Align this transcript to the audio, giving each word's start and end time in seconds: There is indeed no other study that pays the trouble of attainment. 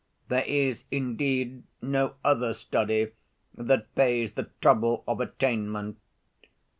There 0.29 0.43
is 0.47 0.83
indeed 0.89 1.61
no 1.79 2.15
other 2.23 2.55
study 2.55 3.11
that 3.53 3.93
pays 3.93 4.31
the 4.31 4.49
trouble 4.59 5.03
of 5.07 5.19
attainment. 5.21 5.99